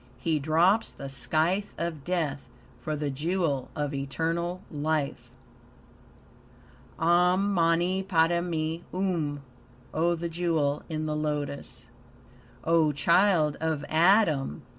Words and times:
He 0.17 0.39
drops 0.39 0.91
the 0.91 1.09
scythe 1.09 1.75
of 1.77 2.03
death 2.03 2.49
for 2.81 2.95
the 2.95 3.11
jewel 3.11 3.69
of 3.75 3.93
eternal 3.93 4.63
life. 4.71 5.29
"Om 6.97 7.53
Mani 7.53 8.01
Padme 8.01 8.77
Um." 8.91 9.43
(Oh 9.93 10.15
the 10.15 10.27
jewel 10.27 10.81
in 10.89 11.05
the 11.05 11.15
lotus.) 11.15 11.85
O 12.63 12.91
child 12.91 13.57
of 13.61 13.85
Adam! 13.89 14.63